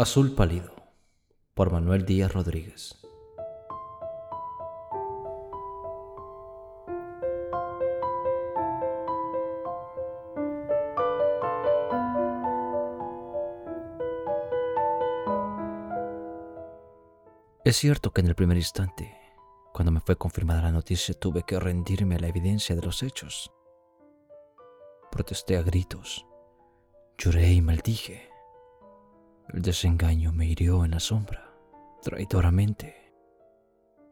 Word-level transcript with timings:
Azul 0.00 0.32
Pálido 0.32 0.70
por 1.54 1.72
Manuel 1.72 2.06
Díaz 2.06 2.32
Rodríguez. 2.32 2.94
Es 17.64 17.76
cierto 17.76 18.12
que 18.12 18.20
en 18.20 18.28
el 18.28 18.36
primer 18.36 18.56
instante, 18.56 19.18
cuando 19.72 19.90
me 19.90 19.98
fue 19.98 20.14
confirmada 20.14 20.62
la 20.62 20.70
noticia, 20.70 21.12
tuve 21.18 21.42
que 21.42 21.58
rendirme 21.58 22.14
a 22.14 22.20
la 22.20 22.28
evidencia 22.28 22.76
de 22.76 22.82
los 22.82 23.02
hechos. 23.02 23.50
Protesté 25.10 25.56
a 25.56 25.62
gritos, 25.62 26.24
lloré 27.18 27.50
y 27.50 27.60
maldije 27.60 28.27
el 29.52 29.62
desengaño 29.62 30.32
me 30.32 30.46
hirió 30.46 30.84
en 30.84 30.90
la 30.90 31.00
sombra, 31.00 31.50
traidoramente, 32.02 33.14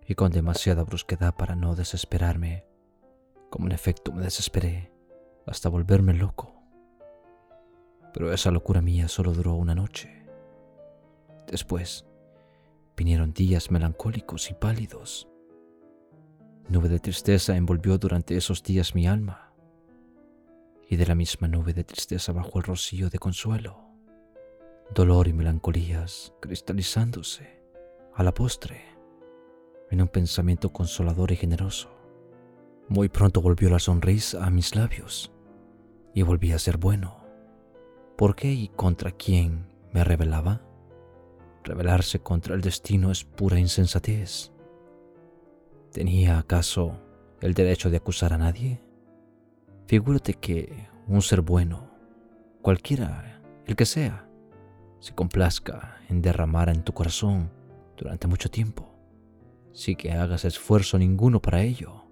y 0.06 0.14
con 0.14 0.32
demasiada 0.32 0.82
brusquedad 0.82 1.34
para 1.34 1.54
no 1.54 1.74
desesperarme, 1.74 2.64
como 3.50 3.66
en 3.66 3.72
efecto 3.72 4.12
me 4.12 4.22
desesperé, 4.22 4.92
hasta 5.46 5.68
volverme 5.68 6.14
loco. 6.14 6.54
Pero 8.14 8.32
esa 8.32 8.50
locura 8.50 8.80
mía 8.80 9.08
solo 9.08 9.32
duró 9.32 9.54
una 9.54 9.74
noche. 9.74 10.26
Después 11.46 12.06
vinieron 12.96 13.34
días 13.34 13.70
melancólicos 13.70 14.50
y 14.50 14.54
pálidos. 14.54 15.28
Nube 16.68 16.88
de 16.88 16.98
tristeza 16.98 17.56
envolvió 17.56 17.98
durante 17.98 18.36
esos 18.36 18.62
días 18.62 18.94
mi 18.94 19.06
alma, 19.06 19.52
y 20.88 20.96
de 20.96 21.06
la 21.06 21.14
misma 21.14 21.46
nube 21.46 21.74
de 21.74 21.84
tristeza 21.84 22.32
bajó 22.32 22.58
el 22.58 22.64
rocío 22.64 23.10
de 23.10 23.18
consuelo 23.18 23.85
dolor 24.94 25.28
y 25.28 25.32
melancolías 25.32 26.32
cristalizándose 26.40 27.60
a 28.14 28.22
la 28.22 28.32
postre 28.32 28.84
en 29.90 30.00
un 30.00 30.08
pensamiento 30.08 30.72
consolador 30.72 31.32
y 31.32 31.36
generoso. 31.36 31.90
Muy 32.88 33.08
pronto 33.08 33.40
volvió 33.40 33.68
la 33.68 33.78
sonrisa 33.78 34.44
a 34.44 34.50
mis 34.50 34.74
labios 34.74 35.32
y 36.14 36.22
volví 36.22 36.52
a 36.52 36.58
ser 36.58 36.78
bueno. 36.78 37.24
¿Por 38.16 38.34
qué 38.34 38.52
y 38.52 38.68
contra 38.68 39.10
quién 39.10 39.66
me 39.92 40.04
rebelaba? 40.04 40.62
Rebelarse 41.64 42.20
contra 42.20 42.54
el 42.54 42.60
destino 42.60 43.10
es 43.10 43.24
pura 43.24 43.58
insensatez. 43.58 44.52
¿Tenía 45.92 46.38
acaso 46.38 47.00
el 47.40 47.54
derecho 47.54 47.90
de 47.90 47.98
acusar 47.98 48.32
a 48.32 48.38
nadie? 48.38 48.80
Figúrate 49.86 50.34
que 50.34 50.88
un 51.06 51.22
ser 51.22 51.42
bueno, 51.42 51.90
cualquiera, 52.62 53.42
el 53.66 53.76
que 53.76 53.86
sea, 53.86 54.25
se 55.00 55.14
complazca 55.14 55.98
en 56.08 56.22
derramar 56.22 56.68
en 56.68 56.82
tu 56.82 56.92
corazón 56.92 57.50
durante 57.96 58.26
mucho 58.26 58.50
tiempo, 58.50 58.94
sin 59.72 59.96
que 59.96 60.12
hagas 60.12 60.44
esfuerzo 60.44 60.98
ninguno 60.98 61.40
para 61.40 61.62
ello, 61.62 62.04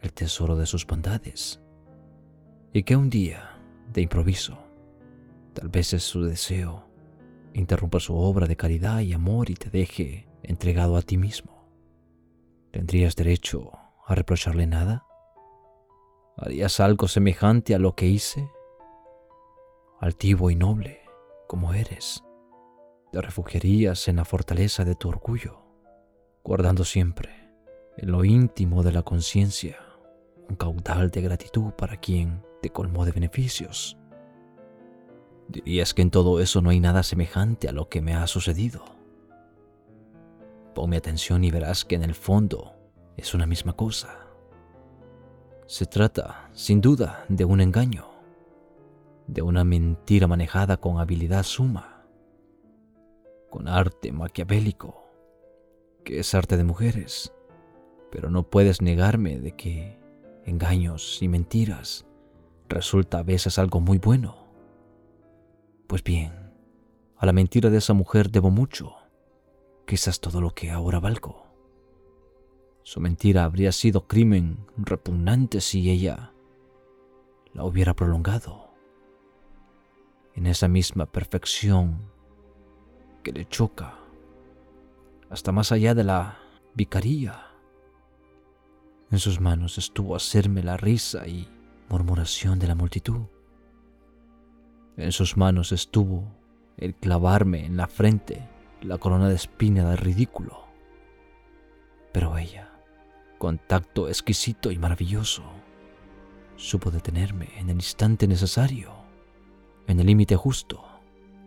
el 0.00 0.12
tesoro 0.12 0.56
de 0.56 0.66
sus 0.66 0.86
bondades, 0.86 1.60
y 2.72 2.82
que 2.82 2.96
un 2.96 3.10
día, 3.10 3.58
de 3.92 4.02
improviso, 4.02 4.58
tal 5.52 5.68
vez 5.68 5.92
es 5.92 6.04
su 6.04 6.22
deseo, 6.22 6.88
interrumpa 7.54 8.00
su 8.00 8.16
obra 8.16 8.46
de 8.46 8.56
caridad 8.56 9.00
y 9.00 9.12
amor 9.12 9.50
y 9.50 9.54
te 9.54 9.70
deje 9.70 10.28
entregado 10.42 10.96
a 10.96 11.02
ti 11.02 11.16
mismo. 11.16 11.68
¿Tendrías 12.70 13.16
derecho 13.16 13.72
a 14.06 14.14
reprocharle 14.14 14.66
nada? 14.66 15.04
¿Harías 16.36 16.80
algo 16.80 17.08
semejante 17.08 17.74
a 17.74 17.78
lo 17.78 17.94
que 17.94 18.06
hice? 18.06 18.48
Altivo 20.00 20.50
y 20.50 20.54
noble, 20.54 20.99
como 21.50 21.74
eres. 21.74 22.22
Te 23.10 23.20
refugiarías 23.20 24.06
en 24.06 24.14
la 24.14 24.24
fortaleza 24.24 24.84
de 24.84 24.94
tu 24.94 25.08
orgullo, 25.08 25.58
guardando 26.44 26.84
siempre 26.84 27.50
en 27.96 28.12
lo 28.12 28.24
íntimo 28.24 28.84
de 28.84 28.92
la 28.92 29.02
conciencia 29.02 29.76
un 30.48 30.54
caudal 30.54 31.10
de 31.10 31.22
gratitud 31.22 31.72
para 31.72 31.96
quien 31.96 32.40
te 32.62 32.70
colmó 32.70 33.04
de 33.04 33.10
beneficios. 33.10 33.98
Dirías 35.48 35.92
que 35.92 36.02
en 36.02 36.12
todo 36.12 36.38
eso 36.38 36.62
no 36.62 36.70
hay 36.70 36.78
nada 36.78 37.02
semejante 37.02 37.68
a 37.68 37.72
lo 37.72 37.88
que 37.88 38.00
me 38.00 38.14
ha 38.14 38.28
sucedido. 38.28 38.84
Ponme 40.72 40.98
atención 40.98 41.42
y 41.42 41.50
verás 41.50 41.84
que 41.84 41.96
en 41.96 42.04
el 42.04 42.14
fondo 42.14 42.76
es 43.16 43.34
una 43.34 43.46
misma 43.46 43.72
cosa. 43.72 44.20
Se 45.66 45.84
trata, 45.84 46.48
sin 46.52 46.80
duda, 46.80 47.24
de 47.28 47.44
un 47.44 47.60
engaño 47.60 48.09
de 49.32 49.42
una 49.42 49.62
mentira 49.62 50.26
manejada 50.26 50.78
con 50.78 50.98
habilidad 50.98 51.44
suma, 51.44 52.04
con 53.48 53.68
arte 53.68 54.10
maquiavélico, 54.10 55.04
que 56.04 56.18
es 56.18 56.34
arte 56.34 56.56
de 56.56 56.64
mujeres, 56.64 57.32
pero 58.10 58.28
no 58.28 58.50
puedes 58.50 58.82
negarme 58.82 59.38
de 59.38 59.52
que 59.52 60.00
engaños 60.46 61.22
y 61.22 61.28
mentiras 61.28 62.06
resulta 62.68 63.18
a 63.18 63.22
veces 63.22 63.60
algo 63.60 63.80
muy 63.80 63.98
bueno. 63.98 64.48
Pues 65.86 66.02
bien, 66.02 66.52
a 67.16 67.24
la 67.24 67.32
mentira 67.32 67.70
de 67.70 67.78
esa 67.78 67.94
mujer 67.94 68.30
debo 68.30 68.50
mucho, 68.50 68.96
quizás 69.86 70.18
todo 70.18 70.40
lo 70.40 70.50
que 70.50 70.72
ahora 70.72 70.98
valgo. 70.98 71.46
Su 72.82 73.00
mentira 73.00 73.44
habría 73.44 73.70
sido 73.70 74.08
crimen 74.08 74.66
repugnante 74.76 75.60
si 75.60 75.88
ella 75.88 76.32
la 77.52 77.64
hubiera 77.64 77.94
prolongado 77.94 78.69
en 80.40 80.46
esa 80.46 80.68
misma 80.68 81.04
perfección 81.04 82.00
que 83.22 83.30
le 83.30 83.46
choca, 83.46 83.98
hasta 85.28 85.52
más 85.52 85.70
allá 85.70 85.94
de 85.94 86.02
la 86.02 86.38
vicaría. 86.72 87.44
En 89.10 89.18
sus 89.18 89.38
manos 89.38 89.76
estuvo 89.76 90.16
hacerme 90.16 90.62
la 90.62 90.78
risa 90.78 91.28
y 91.28 91.46
murmuración 91.90 92.58
de 92.58 92.68
la 92.68 92.74
multitud. 92.74 93.26
En 94.96 95.12
sus 95.12 95.36
manos 95.36 95.72
estuvo 95.72 96.24
el 96.78 96.94
clavarme 96.94 97.66
en 97.66 97.76
la 97.76 97.86
frente 97.86 98.48
la 98.80 98.96
corona 98.96 99.28
de 99.28 99.34
espina 99.34 99.90
del 99.90 99.98
ridículo. 99.98 100.64
Pero 102.14 102.38
ella, 102.38 102.70
con 103.36 103.58
tacto 103.58 104.08
exquisito 104.08 104.70
y 104.70 104.78
maravilloso, 104.78 105.42
supo 106.56 106.90
detenerme 106.90 107.50
en 107.58 107.68
el 107.68 107.76
instante 107.76 108.26
necesario 108.26 108.99
en 109.90 110.00
el 110.00 110.06
límite 110.06 110.36
justo, 110.36 110.84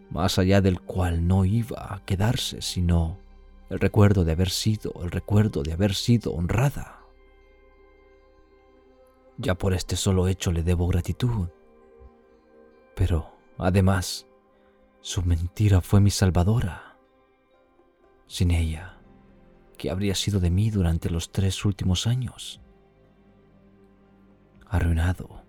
más 0.09 0.37
allá 0.37 0.61
del 0.61 0.81
cual 0.81 1.27
no 1.27 1.45
iba 1.45 1.93
a 1.93 2.03
quedarse 2.05 2.61
sino 2.61 3.17
el 3.69 3.79
recuerdo 3.79 4.25
de 4.25 4.33
haber 4.33 4.49
sido, 4.49 4.93
el 5.01 5.11
recuerdo 5.11 5.63
de 5.63 5.73
haber 5.73 5.95
sido 5.95 6.33
honrada. 6.33 6.99
Ya 9.37 9.55
por 9.55 9.73
este 9.73 9.95
solo 9.95 10.27
hecho 10.27 10.51
le 10.51 10.61
debo 10.61 10.87
gratitud. 10.87 11.47
Pero, 12.95 13.31
además, 13.57 14.27
su 15.01 15.23
mentira 15.23 15.81
fue 15.81 16.01
mi 16.01 16.11
salvadora. 16.11 16.97
Sin 18.27 18.51
ella, 18.51 18.99
¿qué 19.77 19.89
habría 19.89 20.13
sido 20.13 20.39
de 20.39 20.51
mí 20.51 20.69
durante 20.69 21.09
los 21.09 21.31
tres 21.31 21.65
últimos 21.65 22.05
años? 22.05 22.61
Arruinado, 24.67 25.43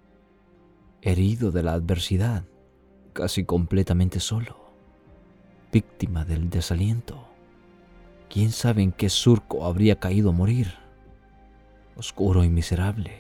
herido 1.03 1.51
de 1.51 1.63
la 1.63 1.75
adversidad, 1.75 2.45
casi 3.15 3.45
completamente 3.45 4.21
solo, 4.21 4.57
víctima 5.73 6.27
del 6.27 6.51
desaliento. 6.51 7.27
¿Quién 8.29 8.51
sabe 8.51 8.83
en 8.83 8.93
qué 8.93 9.09
surco 9.09 9.65
habría 9.65 9.99
caído 9.99 10.31
a 10.31 10.33
morir? 10.33 10.75
Oscuro 11.97 12.45
y 12.45 12.51
miserable. 12.51 13.13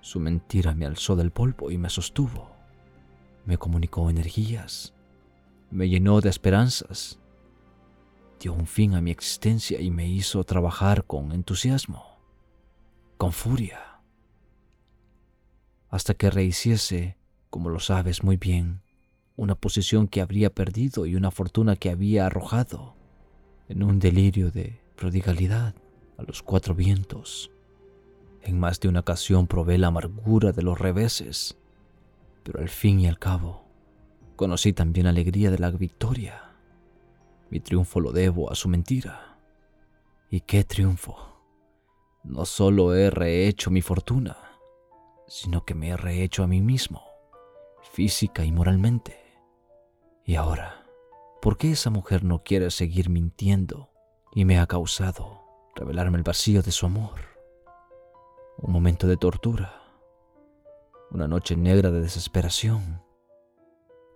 Su 0.00 0.20
mentira 0.20 0.74
me 0.74 0.86
alzó 0.86 1.16
del 1.16 1.32
polvo 1.32 1.70
y 1.70 1.76
me 1.76 1.90
sostuvo. 1.90 2.50
Me 3.44 3.58
comunicó 3.58 4.08
energías. 4.08 4.94
Me 5.70 5.88
llenó 5.88 6.20
de 6.20 6.30
esperanzas. 6.30 7.18
Dio 8.38 8.54
un 8.54 8.66
fin 8.66 8.94
a 8.94 9.00
mi 9.00 9.10
existencia 9.10 9.80
y 9.80 9.90
me 9.90 10.08
hizo 10.08 10.44
trabajar 10.44 11.04
con 11.04 11.32
entusiasmo, 11.32 12.20
con 13.18 13.32
furia, 13.32 14.00
hasta 15.90 16.14
que 16.14 16.30
rehiciese 16.30 17.19
como 17.50 17.68
lo 17.68 17.80
sabes 17.80 18.22
muy 18.22 18.36
bien, 18.36 18.80
una 19.36 19.56
posición 19.56 20.06
que 20.06 20.20
habría 20.20 20.50
perdido 20.50 21.04
y 21.04 21.16
una 21.16 21.32
fortuna 21.32 21.74
que 21.76 21.90
había 21.90 22.26
arrojado 22.26 22.94
en 23.68 23.82
un 23.82 23.98
delirio 23.98 24.50
de 24.50 24.80
prodigalidad 24.96 25.74
a 26.16 26.22
los 26.22 26.42
cuatro 26.42 26.74
vientos. 26.74 27.50
En 28.42 28.58
más 28.58 28.80
de 28.80 28.88
una 28.88 29.00
ocasión 29.00 29.48
probé 29.48 29.78
la 29.78 29.88
amargura 29.88 30.52
de 30.52 30.62
los 30.62 30.78
reveses, 30.78 31.58
pero 32.44 32.60
al 32.60 32.68
fin 32.68 33.00
y 33.00 33.08
al 33.08 33.18
cabo 33.18 33.64
conocí 34.36 34.72
también 34.72 35.04
la 35.04 35.10
alegría 35.10 35.50
de 35.50 35.58
la 35.58 35.70
victoria. 35.70 36.52
Mi 37.50 37.60
triunfo 37.60 38.00
lo 38.00 38.12
debo 38.12 38.50
a 38.50 38.54
su 38.54 38.68
mentira. 38.68 39.38
¿Y 40.30 40.40
qué 40.40 40.62
triunfo? 40.62 41.16
No 42.22 42.44
solo 42.46 42.94
he 42.94 43.10
rehecho 43.10 43.70
mi 43.70 43.82
fortuna, 43.82 44.36
sino 45.26 45.64
que 45.64 45.74
me 45.74 45.88
he 45.88 45.96
rehecho 45.96 46.44
a 46.44 46.46
mí 46.46 46.60
mismo 46.60 47.09
física 48.00 48.46
y 48.46 48.50
moralmente. 48.50 49.20
Y 50.24 50.36
ahora, 50.36 50.86
¿Por 51.42 51.58
qué 51.58 51.72
esa 51.72 51.90
mujer 51.90 52.24
no 52.24 52.42
quiere 52.42 52.70
seguir 52.70 53.10
mintiendo 53.10 53.90
y 54.34 54.46
me 54.46 54.58
ha 54.58 54.66
causado 54.66 55.42
revelarme 55.74 56.16
el 56.16 56.22
vacío 56.22 56.62
de 56.62 56.72
su 56.72 56.86
amor? 56.86 57.20
Un 58.56 58.72
momento 58.72 59.06
de 59.06 59.18
tortura, 59.18 59.82
una 61.10 61.28
noche 61.28 61.56
negra 61.56 61.90
de 61.90 62.00
desesperación 62.00 63.02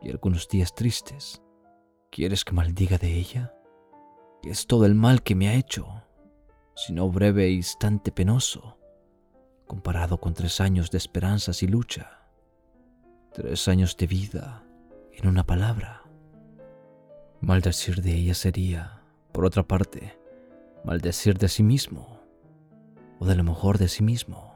y 0.00 0.10
algunos 0.10 0.48
días 0.48 0.75
tristes. 0.75 1.42
¿Quieres 2.10 2.42
que 2.42 2.52
maldiga 2.52 2.96
de 2.96 3.12
ella? 3.12 3.54
¿Qué 4.42 4.48
es 4.48 4.66
todo 4.66 4.86
el 4.86 4.94
mal 4.94 5.22
que 5.22 5.34
me 5.34 5.48
ha 5.48 5.54
hecho, 5.54 5.86
sino 6.75 7.10
breve 7.10 7.50
instante 7.50 8.12
penoso, 8.12 8.78
comparado 9.66 10.19
con 10.20 10.32
tres 10.32 10.60
años 10.62 10.90
de 10.90 10.96
esperanzas 10.96 11.62
y 11.62 11.66
lucha? 11.66 12.24
Tres 13.34 13.66
años 13.66 13.96
de 13.96 14.06
vida 14.06 14.62
en 15.12 15.26
una 15.26 15.44
palabra. 15.44 16.04
Maldecir 17.40 18.00
de 18.00 18.14
ella 18.14 18.32
sería, 18.32 19.02
por 19.32 19.44
otra 19.44 19.64
parte, 19.64 20.16
maldecir 20.84 21.36
de 21.36 21.48
sí 21.48 21.64
mismo, 21.64 22.20
o 23.19 23.26
de 23.26 23.34
lo 23.34 23.42
mejor 23.42 23.78
de 23.78 23.88
sí 23.88 24.04
mismo, 24.04 24.54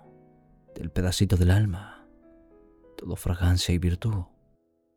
del 0.76 0.90
pedacito 0.90 1.36
del 1.36 1.50
alma, 1.50 2.06
todo 2.96 3.16
fragancia 3.16 3.75
y 3.75 3.78
virtud, 3.78 4.26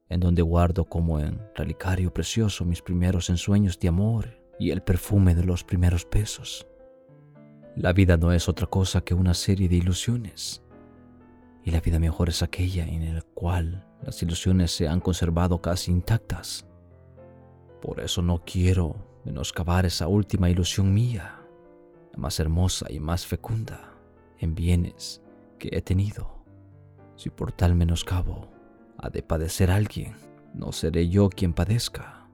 en 0.10 0.20
donde 0.20 0.44
guardo 0.44 0.86
como 0.86 1.20
en 1.20 1.42
relicario 1.56 2.14
precioso 2.14 2.66
mis 2.66 2.84
primeros 2.84 3.32
ensueños 3.32 3.80
de 3.80 3.88
amor 3.88 4.44
y 4.60 4.70
el 4.70 4.84
perfume 4.84 5.34
de 5.34 5.44
los 5.44 5.64
primeros 5.64 6.08
besos. 6.08 6.68
La 7.76 7.94
vida 7.94 8.16
no 8.16 8.32
es 8.32 8.48
otra 8.48 8.68
cosa 8.68 9.02
que 9.02 9.16
una 9.16 9.34
serie 9.34 9.68
de 9.68 9.78
ilusiones, 9.78 10.62
y 11.64 11.72
la 11.72 11.80
vida 11.80 12.00
mejor 12.00 12.30
es 12.30 12.42
aquella 12.42 12.86
en 12.86 13.16
la 13.16 13.22
cual 13.22 13.88
las 14.02 14.22
ilusiones 14.24 14.72
se 14.72 14.88
han 14.88 15.00
conservado 15.00 15.62
casi 15.62 15.92
intactas 15.92 16.66
por 17.82 18.00
eso 18.00 18.22
no 18.22 18.44
quiero 18.46 18.96
menoscabar 19.26 19.88
esa 19.88 20.08
última 20.08 20.50
ilusión 20.52 20.94
mía, 20.94 21.42
la 22.14 22.20
más 22.20 22.40
hermosa 22.40 22.86
y 22.92 23.00
más 23.00 23.26
fecunda 23.26 23.96
en 24.38 24.54
bienes 24.54 25.22
que 25.58 25.70
he 25.72 25.82
tenido. 25.82 26.46
Si 27.16 27.32
por 27.32 27.52
tal 27.52 27.74
menoscabo 27.74 28.52
ha 28.98 29.10
de 29.10 29.24
padecer 29.24 29.72
alguien, 29.72 30.14
no 30.54 30.72
seré 30.72 31.10
yo 31.10 31.30
quien 31.30 31.54
padezca, 31.54 32.28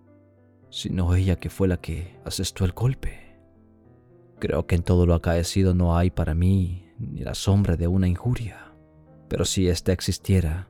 sino 0.70 1.16
ella 1.16 1.38
que 1.38 1.50
fue 1.50 1.70
la 1.70 1.78
que 1.78 2.20
asestó 2.26 2.66
el 2.66 2.74
golpe. 2.74 3.40
Creo 4.40 4.68
que 4.68 4.76
en 4.76 4.84
todo 4.84 5.06
lo 5.06 5.16
acaecido 5.16 5.74
no 5.74 5.98
hay 5.98 6.10
para 6.10 6.34
mí 6.34 6.92
ni 7.00 7.22
la 7.22 7.36
sombra 7.36 7.78
de 7.78 7.88
una 7.88 8.08
injuria, 8.10 8.67
pero 9.28 9.46
si 9.46 9.68
ésta 9.68 9.92
existiera, 9.92 10.70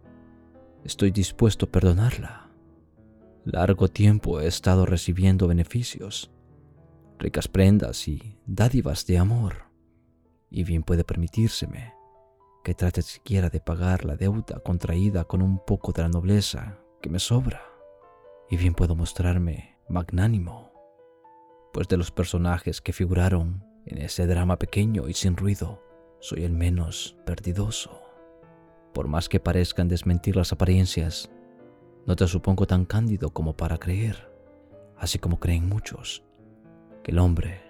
estoy 0.84 1.12
dispuesto 1.12 1.66
a 1.66 1.72
perdonarla. 1.72 2.50
Largo 3.46 3.88
tiempo 3.88 4.42
he 4.42 4.48
estado 4.48 4.86
recibiendo 4.86 5.48
beneficios, 5.48 6.32
ricas 7.18 7.48
prendas 7.48 8.08
y 8.08 8.38
dádivas 8.46 9.06
de 9.06 9.18
amor, 9.18 9.68
y 10.50 10.64
bien 10.64 10.84
puede 10.84 11.04
permitírseme 11.04 11.94
que 12.64 12.74
trate 12.74 13.02
siquiera 13.02 13.50
de 13.50 13.62
pagar 13.62 14.04
la 14.04 14.18
deuda 14.18 14.60
contraída 14.60 15.24
con 15.24 15.42
un 15.42 15.64
poco 15.64 15.94
de 15.94 16.02
la 16.02 16.10
nobleza 16.10 16.80
que 17.02 17.10
me 17.10 17.20
sobra, 17.20 17.62
y 18.50 18.58
bien 18.58 18.74
puedo 18.74 18.96
mostrarme 18.96 19.78
magnánimo, 19.88 20.72
pues 21.72 21.88
de 21.88 21.96
los 21.96 22.12
personajes 22.12 22.82
que 22.82 22.92
figuraron 22.92 23.64
en 23.86 24.00
ese 24.00 24.28
drama 24.28 24.60
pequeño 24.60 25.08
y 25.08 25.14
sin 25.14 25.38
ruido, 25.38 25.82
soy 26.20 26.44
el 26.44 26.52
menos 26.52 27.16
perdidoso. 27.26 28.07
Por 28.94 29.08
más 29.08 29.30
que 29.30 29.40
parezcan 29.40 29.88
desmentir 29.88 30.36
las 30.36 30.52
apariencias, 30.52 31.30
no 32.06 32.16
te 32.16 32.28
supongo 32.28 32.66
tan 32.66 32.86
cándido 32.86 33.32
como 33.32 33.56
para 33.56 33.78
creer, 33.78 34.32
así 34.98 35.20
como 35.20 35.40
creen 35.40 35.68
muchos, 35.68 36.24
que 37.04 37.12
el 37.12 37.20
hombre 37.20 37.62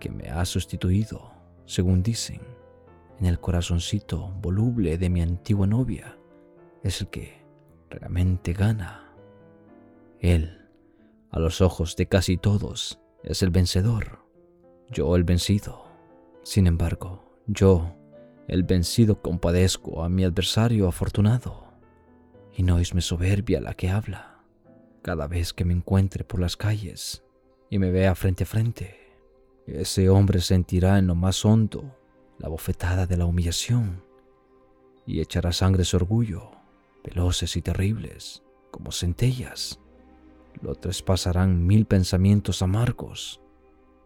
que 0.00 0.10
me 0.10 0.30
ha 0.30 0.44
sustituido, 0.44 1.32
según 1.66 2.02
dicen, 2.02 2.40
en 3.20 3.26
el 3.26 3.38
corazoncito 3.38 4.32
voluble 4.40 4.98
de 4.98 5.10
mi 5.10 5.22
antigua 5.22 5.66
novia, 5.66 6.18
es 6.82 7.00
el 7.00 7.08
que 7.08 7.44
realmente 7.90 8.52
gana. 8.52 9.14
Él, 10.18 10.68
a 11.30 11.38
los 11.38 11.60
ojos 11.60 11.94
de 11.96 12.06
casi 12.06 12.36
todos, 12.36 13.00
es 13.22 13.42
el 13.42 13.50
vencedor, 13.50 14.24
yo 14.90 15.14
el 15.16 15.24
vencido. 15.24 15.84
Sin 16.42 16.66
embargo, 16.66 17.38
yo, 17.46 17.94
el 18.52 18.64
vencido, 18.64 19.22
compadezco 19.22 20.04
a 20.04 20.10
mi 20.10 20.24
adversario 20.24 20.86
afortunado 20.86 21.72
y 22.54 22.62
no 22.62 22.80
es 22.80 22.94
mi 22.94 23.00
soberbia 23.00 23.62
la 23.62 23.72
que 23.72 23.88
habla. 23.88 24.44
Cada 25.00 25.26
vez 25.26 25.54
que 25.54 25.64
me 25.64 25.72
encuentre 25.72 26.22
por 26.22 26.38
las 26.38 26.58
calles 26.58 27.24
y 27.70 27.78
me 27.78 27.90
vea 27.90 28.14
frente 28.14 28.44
a 28.44 28.46
frente, 28.46 29.16
ese 29.66 30.10
hombre 30.10 30.42
sentirá 30.42 30.98
en 30.98 31.06
lo 31.06 31.14
más 31.14 31.46
hondo 31.46 31.96
la 32.38 32.50
bofetada 32.50 33.06
de 33.06 33.16
la 33.16 33.24
humillación 33.24 34.04
y 35.06 35.22
echará 35.22 35.52
sangre 35.52 35.86
su 35.86 35.96
orgullo, 35.96 36.50
veloces 37.02 37.56
y 37.56 37.62
terribles, 37.62 38.42
como 38.70 38.92
centellas. 38.92 39.80
Lo 40.60 40.74
traspasarán 40.74 41.66
mil 41.66 41.86
pensamientos 41.86 42.60
amargos. 42.60 43.40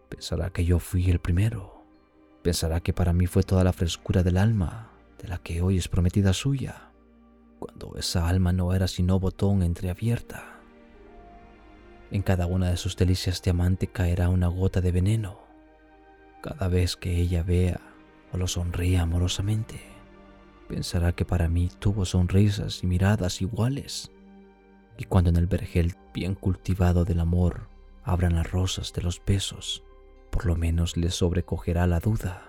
Pensará 0.09 0.51
que 0.51 0.65
yo 0.65 0.79
fui 0.79 1.11
el 1.11 1.19
primero. 1.19 1.76
Pensará 2.47 2.79
que 2.79 2.93
para 2.93 3.13
mí 3.13 3.27
fue 3.27 3.43
toda 3.43 3.65
la 3.65 3.73
frescura 3.73 4.23
del 4.23 4.37
alma 4.37 4.93
de 5.21 5.27
la 5.27 5.39
que 5.39 5.63
hoy 5.63 5.79
es 5.79 5.89
prometida 5.89 6.33
suya 6.33 6.93
cuando 7.59 7.97
esa 7.99 8.29
alma 8.29 8.53
no 8.53 8.73
era 8.73 8.87
sino 8.87 9.19
botón 9.19 9.65
entreabierta. 9.65 10.61
En 12.13 12.23
cada 12.23 12.47
una 12.47 12.71
de 12.71 12.77
sus 12.77 12.97
delicias 12.97 13.43
de 13.43 13.51
amante 13.51 13.89
caerá 13.89 14.29
una 14.29 14.47
gota 14.47 14.81
de 14.81 14.93
veneno. 14.93 15.41
Cada 16.41 16.69
vez 16.69 16.95
que 16.95 17.17
ella 17.17 17.43
vea 17.43 17.81
o 18.33 18.37
lo 18.37 18.47
sonríe 18.47 18.99
amorosamente, 18.99 19.81
pensará 20.69 21.11
que 21.11 21.25
para 21.25 21.49
mí 21.49 21.69
tuvo 21.81 22.05
sonrisas 22.05 22.85
y 22.85 22.87
miradas 22.87 23.43
iguales. 23.43 24.13
Y 24.97 25.03
cuando 25.07 25.31
en 25.31 25.37
el 25.37 25.49
vergel 25.49 25.97
bien 26.15 26.37
cultivado 26.37 27.05
del 27.05 27.19
amor 27.19 27.67
abran 28.05 28.37
las 28.37 28.53
rosas 28.53 28.93
de 28.93 29.03
los 29.03 29.21
besos, 29.27 29.83
por 30.37 30.45
lo 30.45 30.55
menos 30.55 30.99
le 30.99 31.11
sobrecogerá 31.11 31.87
la 31.87 31.99
duda 31.99 32.43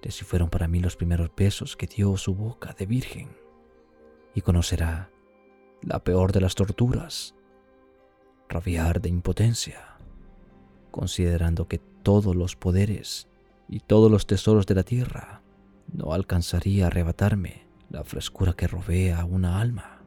de 0.00 0.12
si 0.12 0.24
fueron 0.24 0.48
para 0.48 0.68
mí 0.68 0.78
los 0.78 0.94
primeros 0.94 1.28
besos 1.36 1.76
que 1.76 1.88
dio 1.88 2.16
su 2.16 2.36
boca 2.36 2.72
de 2.78 2.86
virgen 2.86 3.30
y 4.32 4.42
conocerá 4.42 5.10
la 5.80 6.04
peor 6.04 6.30
de 6.30 6.40
las 6.40 6.54
torturas, 6.54 7.34
rabiar 8.48 9.00
de 9.00 9.08
impotencia, 9.08 9.96
considerando 10.92 11.66
que 11.66 11.78
todos 12.04 12.36
los 12.36 12.54
poderes 12.54 13.26
y 13.68 13.80
todos 13.80 14.08
los 14.08 14.28
tesoros 14.28 14.64
de 14.66 14.76
la 14.76 14.84
tierra 14.84 15.42
no 15.92 16.12
alcanzaría 16.12 16.84
a 16.84 16.86
arrebatarme 16.86 17.66
la 17.90 18.04
frescura 18.04 18.52
que 18.52 18.68
rodea 18.68 19.20
a 19.20 19.24
una 19.24 19.60
alma, 19.60 20.02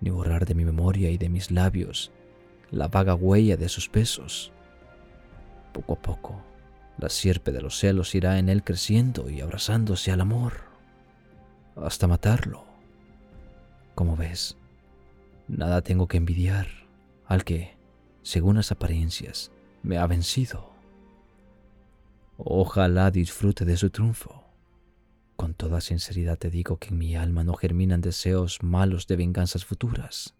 ni 0.00 0.10
borrar 0.10 0.44
de 0.44 0.56
mi 0.56 0.64
memoria 0.64 1.08
y 1.10 1.18
de 1.18 1.28
mis 1.28 1.52
labios 1.52 2.10
la 2.72 2.88
vaga 2.88 3.14
huella 3.14 3.56
de 3.56 3.68
sus 3.68 3.88
besos. 3.88 4.50
Poco 5.72 5.92
a 5.92 6.02
poco, 6.02 6.42
la 6.98 7.08
sierpe 7.08 7.52
de 7.52 7.62
los 7.62 7.78
celos 7.78 8.14
irá 8.14 8.38
en 8.38 8.48
él 8.48 8.62
creciendo 8.62 9.28
y 9.30 9.40
abrazándose 9.40 10.12
al 10.12 10.20
amor, 10.20 10.54
hasta 11.76 12.06
matarlo 12.06 12.74
como 13.94 14.16
ves, 14.16 14.56
nada 15.46 15.82
tengo 15.82 16.08
que 16.08 16.16
envidiar 16.16 16.66
al 17.26 17.44
que, 17.44 17.76
según 18.22 18.56
las 18.56 18.72
apariencias, 18.72 19.52
me 19.82 19.98
ha 19.98 20.06
vencido. 20.06 20.72
Ojalá 22.36 23.10
disfrute 23.10 23.64
de 23.64 23.76
su 23.76 23.90
triunfo. 23.90 24.44
Con 25.36 25.54
toda 25.54 25.80
sinceridad 25.80 26.38
te 26.38 26.50
digo 26.50 26.78
que 26.78 26.88
en 26.88 26.98
mi 26.98 27.14
alma 27.14 27.44
no 27.44 27.54
germinan 27.54 28.00
deseos 28.00 28.62
malos 28.62 29.06
de 29.06 29.16
venganzas 29.16 29.64
futuras. 29.64 30.34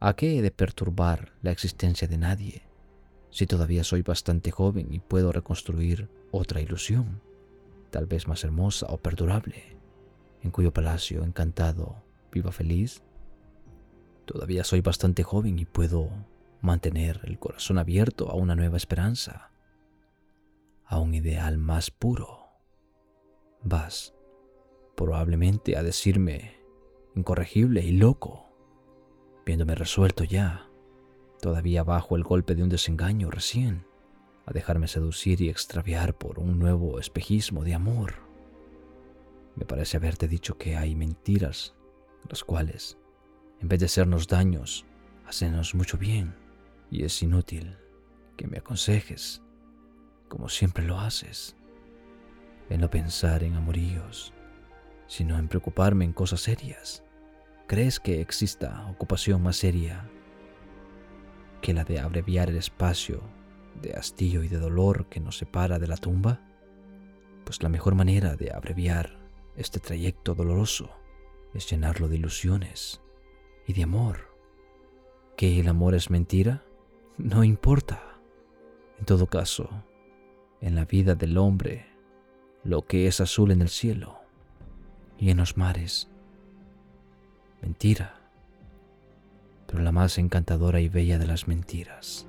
¿A 0.00 0.14
qué 0.14 0.38
he 0.38 0.42
de 0.42 0.50
perturbar 0.50 1.32
la 1.42 1.50
existencia 1.50 2.06
de 2.06 2.18
nadie 2.18 2.67
si 3.30 3.46
todavía 3.46 3.84
soy 3.84 4.02
bastante 4.02 4.50
joven 4.50 4.88
y 4.92 5.00
puedo 5.00 5.32
reconstruir 5.32 6.08
otra 6.30 6.60
ilusión, 6.60 7.20
tal 7.90 8.06
vez 8.06 8.26
más 8.26 8.44
hermosa 8.44 8.86
o 8.88 8.98
perdurable, 8.98 9.76
en 10.42 10.50
cuyo 10.50 10.72
palacio 10.72 11.24
encantado 11.24 12.02
viva 12.32 12.52
feliz. 12.52 13.02
Todavía 14.24 14.64
soy 14.64 14.80
bastante 14.80 15.22
joven 15.22 15.58
y 15.58 15.64
puedo 15.64 16.10
mantener 16.60 17.20
el 17.24 17.38
corazón 17.38 17.78
abierto 17.78 18.30
a 18.30 18.34
una 18.34 18.54
nueva 18.54 18.76
esperanza, 18.76 19.50
a 20.84 20.98
un 20.98 21.14
ideal 21.14 21.58
más 21.58 21.90
puro. 21.90 22.48
Vas 23.62 24.14
probablemente 24.96 25.76
a 25.76 25.82
decirme 25.82 26.56
incorregible 27.14 27.82
y 27.84 27.92
loco, 27.92 28.48
viéndome 29.46 29.74
resuelto 29.74 30.24
ya, 30.24 30.67
todavía 31.40 31.84
bajo 31.84 32.16
el 32.16 32.24
golpe 32.24 32.54
de 32.54 32.62
un 32.62 32.68
desengaño 32.68 33.30
recién, 33.30 33.84
a 34.46 34.52
dejarme 34.52 34.88
seducir 34.88 35.40
y 35.40 35.48
extraviar 35.48 36.16
por 36.16 36.38
un 36.38 36.58
nuevo 36.58 36.98
espejismo 36.98 37.64
de 37.64 37.74
amor. 37.74 38.14
Me 39.56 39.64
parece 39.64 39.96
haberte 39.96 40.28
dicho 40.28 40.56
que 40.56 40.76
hay 40.76 40.94
mentiras 40.94 41.74
los 42.28 42.44
cuales, 42.44 42.98
en 43.60 43.68
vez 43.68 43.80
de 43.80 43.86
hacernos 43.86 44.26
daños, 44.26 44.84
hacennos 45.26 45.74
mucho 45.74 45.98
bien. 45.98 46.34
Y 46.90 47.04
es 47.04 47.22
inútil 47.22 47.76
que 48.36 48.46
me 48.46 48.58
aconsejes, 48.58 49.42
como 50.28 50.48
siempre 50.48 50.84
lo 50.84 50.98
haces, 50.98 51.54
en 52.70 52.80
no 52.80 52.88
pensar 52.88 53.42
en 53.42 53.54
amoríos, 53.54 54.32
sino 55.06 55.38
en 55.38 55.48
preocuparme 55.48 56.04
en 56.04 56.12
cosas 56.12 56.40
serias. 56.40 57.02
¿Crees 57.66 58.00
que 58.00 58.20
exista 58.22 58.86
ocupación 58.88 59.42
más 59.42 59.56
seria 59.56 60.08
que 61.60 61.74
la 61.74 61.84
de 61.84 62.00
abreviar 62.00 62.50
el 62.50 62.56
espacio 62.56 63.22
de 63.80 63.94
hastío 63.94 64.42
y 64.42 64.48
de 64.48 64.58
dolor 64.58 65.06
que 65.06 65.20
nos 65.20 65.38
separa 65.38 65.78
de 65.78 65.86
la 65.86 65.96
tumba? 65.96 66.40
Pues 67.44 67.62
la 67.62 67.68
mejor 67.68 67.94
manera 67.94 68.36
de 68.36 68.52
abreviar 68.52 69.18
este 69.56 69.80
trayecto 69.80 70.34
doloroso 70.34 70.90
es 71.54 71.68
llenarlo 71.70 72.08
de 72.08 72.16
ilusiones 72.16 73.00
y 73.66 73.72
de 73.72 73.82
amor. 73.82 74.28
¿Que 75.36 75.60
el 75.60 75.68
amor 75.68 75.94
es 75.94 76.10
mentira? 76.10 76.64
No 77.16 77.44
importa. 77.44 78.20
En 78.98 79.04
todo 79.04 79.26
caso, 79.26 79.68
en 80.60 80.74
la 80.74 80.84
vida 80.84 81.14
del 81.14 81.38
hombre, 81.38 81.86
lo 82.64 82.86
que 82.86 83.06
es 83.06 83.20
azul 83.20 83.50
en 83.50 83.62
el 83.62 83.68
cielo 83.68 84.18
y 85.18 85.30
en 85.30 85.38
los 85.38 85.56
mares, 85.56 86.08
mentira, 87.62 88.17
pero 89.70 89.82
la 89.82 89.92
más 89.92 90.18
encantadora 90.18 90.80
y 90.80 90.88
bella 90.88 91.18
de 91.18 91.26
las 91.26 91.46
mentiras. 91.46 92.26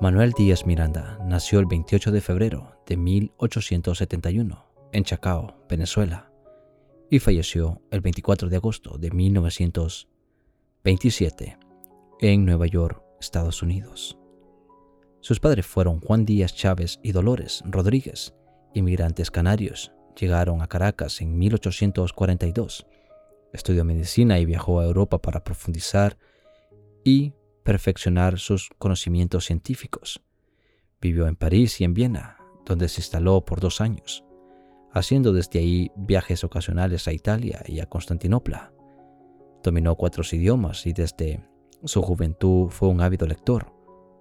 Manuel 0.00 0.30
Díaz 0.30 0.64
Miranda 0.64 1.18
nació 1.24 1.58
el 1.58 1.66
28 1.66 2.12
de 2.12 2.20
febrero 2.20 2.80
de 2.86 2.96
1871 2.96 4.64
en 4.92 5.02
Chacao, 5.02 5.56
Venezuela, 5.68 6.30
y 7.10 7.18
falleció 7.18 7.82
el 7.90 8.00
24 8.00 8.48
de 8.48 8.54
agosto 8.54 8.96
de 8.96 9.10
1927 9.10 11.58
en 12.20 12.44
Nueva 12.44 12.68
York, 12.68 13.02
Estados 13.18 13.60
Unidos. 13.60 14.16
Sus 15.18 15.40
padres 15.40 15.66
fueron 15.66 16.00
Juan 16.00 16.24
Díaz 16.24 16.54
Chávez 16.54 17.00
y 17.02 17.10
Dolores 17.10 17.64
Rodríguez, 17.66 18.36
inmigrantes 18.74 19.32
canarios. 19.32 19.90
Llegaron 20.16 20.62
a 20.62 20.68
Caracas 20.68 21.20
en 21.20 21.36
1842. 21.36 22.86
Estudió 23.52 23.84
medicina 23.84 24.38
y 24.38 24.44
viajó 24.44 24.78
a 24.78 24.84
Europa 24.84 25.20
para 25.20 25.42
profundizar 25.42 26.16
y 27.02 27.32
perfeccionar 27.68 28.38
sus 28.38 28.70
conocimientos 28.78 29.44
científicos. 29.44 30.22
Vivió 31.02 31.26
en 31.26 31.36
París 31.36 31.82
y 31.82 31.84
en 31.84 31.92
Viena, 31.92 32.38
donde 32.64 32.88
se 32.88 33.02
instaló 33.02 33.44
por 33.44 33.60
dos 33.60 33.82
años, 33.82 34.24
haciendo 34.90 35.34
desde 35.34 35.58
ahí 35.58 35.90
viajes 35.94 36.44
ocasionales 36.44 37.06
a 37.06 37.12
Italia 37.12 37.62
y 37.66 37.80
a 37.80 37.86
Constantinopla. 37.86 38.72
Dominó 39.62 39.96
cuatro 39.96 40.24
idiomas 40.32 40.86
y 40.86 40.94
desde 40.94 41.44
su 41.84 42.00
juventud 42.00 42.70
fue 42.70 42.88
un 42.88 43.02
ávido 43.02 43.26
lector, 43.26 43.70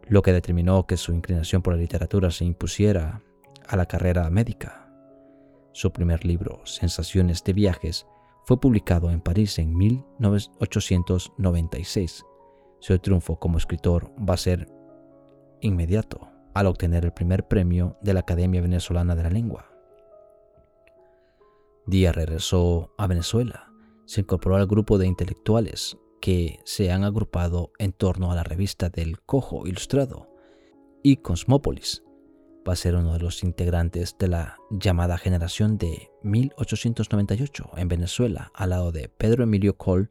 lo 0.09 0.21
que 0.21 0.33
determinó 0.33 0.85
que 0.85 0.97
su 0.97 1.13
inclinación 1.13 1.61
por 1.61 1.73
la 1.73 1.79
literatura 1.79 2.31
se 2.31 2.43
impusiera 2.43 3.23
a 3.65 3.77
la 3.77 3.85
carrera 3.85 4.29
médica. 4.29 4.91
Su 5.71 5.93
primer 5.93 6.25
libro, 6.25 6.65
Sensaciones 6.65 7.45
de 7.45 7.53
Viajes, 7.53 8.07
fue 8.43 8.59
publicado 8.59 9.09
en 9.09 9.21
París 9.21 9.57
en 9.57 9.73
1896 9.73 12.25
su 12.79 12.97
triunfo 12.99 13.39
como 13.39 13.57
escritor 13.57 14.11
va 14.17 14.35
a 14.35 14.37
ser 14.37 14.67
inmediato 15.61 16.29
al 16.53 16.67
obtener 16.67 17.05
el 17.05 17.13
primer 17.13 17.47
premio 17.47 17.97
de 18.01 18.13
la 18.13 18.21
Academia 18.21 18.61
Venezolana 18.61 19.15
de 19.15 19.23
la 19.23 19.29
Lengua. 19.29 19.71
Díaz 21.85 22.15
regresó 22.15 22.93
a 22.97 23.07
Venezuela, 23.07 23.71
se 24.05 24.21
incorporó 24.21 24.55
al 24.55 24.67
grupo 24.67 24.97
de 24.97 25.07
intelectuales 25.07 25.97
que 26.19 26.59
se 26.65 26.91
han 26.91 27.03
agrupado 27.03 27.71
en 27.77 27.93
torno 27.93 28.31
a 28.31 28.35
la 28.35 28.43
revista 28.43 28.89
del 28.89 29.21
Cojo 29.21 29.67
Ilustrado 29.67 30.29
y 31.03 31.17
Cosmópolis. 31.17 32.03
Va 32.67 32.73
a 32.73 32.75
ser 32.75 32.95
uno 32.95 33.13
de 33.13 33.19
los 33.19 33.43
integrantes 33.43 34.17
de 34.17 34.27
la 34.27 34.57
llamada 34.69 35.17
generación 35.17 35.77
de 35.77 36.09
1898 36.23 37.69
en 37.77 37.87
Venezuela, 37.87 38.51
al 38.53 38.71
lado 38.71 38.91
de 38.91 39.07
Pedro 39.07 39.43
Emilio 39.43 39.77
Col, 39.77 40.09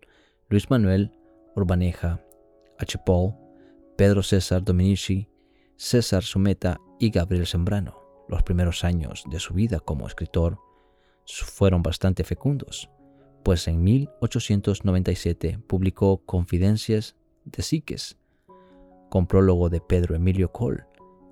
Luis 0.48 0.70
Manuel 0.70 1.12
Urbaneja 1.54 2.25
H. 2.78 2.98
Paul, 3.04 3.34
Pedro 3.96 4.22
César 4.22 4.62
Dominici, 4.62 5.28
César 5.76 6.22
Sumeta 6.22 6.78
y 6.98 7.10
Gabriel 7.10 7.46
Sembrano. 7.46 8.02
Los 8.28 8.42
primeros 8.42 8.84
años 8.84 9.24
de 9.30 9.40
su 9.40 9.54
vida 9.54 9.80
como 9.80 10.06
escritor 10.06 10.58
fueron 11.26 11.82
bastante 11.82 12.24
fecundos, 12.24 12.90
pues 13.42 13.66
en 13.68 13.82
1897 13.82 15.60
publicó 15.66 16.24
Confidencias 16.24 17.16
de 17.44 17.62
Psiques, 17.62 18.16
con 19.08 19.26
prólogo 19.26 19.68
de 19.68 19.80
Pedro 19.80 20.16
Emilio 20.16 20.52
Cole, 20.52 20.84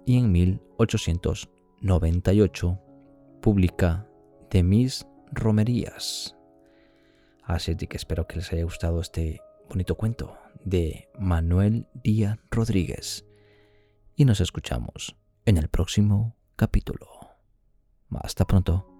y 0.06 0.18
en 0.18 0.30
1898 0.32 2.80
publica 3.40 4.06
De 4.50 4.62
mis 4.62 5.06
romerías. 5.32 6.36
Así 7.42 7.74
que 7.76 7.96
espero 7.96 8.26
que 8.26 8.36
les 8.36 8.52
haya 8.52 8.64
gustado 8.64 9.00
este 9.00 9.40
bonito 9.68 9.94
cuento 9.94 10.36
de 10.64 11.08
Manuel 11.18 11.86
Díaz 11.94 12.38
Rodríguez. 12.50 13.24
Y 14.16 14.24
nos 14.24 14.40
escuchamos 14.40 15.16
en 15.44 15.56
el 15.56 15.68
próximo 15.68 16.36
capítulo. 16.56 17.08
Hasta 18.10 18.46
pronto. 18.46 18.93